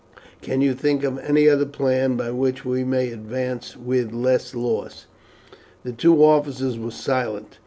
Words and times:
Can 0.41 0.61
you 0.61 0.73
think 0.73 1.03
of 1.03 1.19
any 1.19 1.47
other 1.47 1.67
plan 1.67 2.17
by 2.17 2.31
which 2.31 2.65
we 2.65 2.83
may 2.83 3.11
advance 3.11 3.77
with 3.77 4.11
less 4.11 4.55
loss?" 4.55 5.05
The 5.83 5.91
two 5.93 6.23
officers 6.25 6.79
were 6.79 6.89
silent. 6.89 7.59